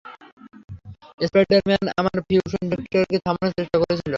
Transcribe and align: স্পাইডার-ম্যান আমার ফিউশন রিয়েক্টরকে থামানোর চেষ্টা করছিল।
স্পাইডার-ম্যান 1.19 1.85
আমার 1.99 2.17
ফিউশন 2.27 2.63
রিয়েক্টরকে 2.71 3.17
থামানোর 3.25 3.55
চেষ্টা 3.57 3.77
করছিল। 3.79 3.99